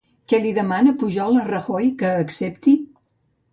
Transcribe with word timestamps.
Què 0.31 0.37
li 0.45 0.53
demana 0.57 0.93
Pujol, 1.03 1.37
a 1.43 1.45
Rajoy, 1.51 1.87
que 2.01 2.11
accepti? 2.25 2.77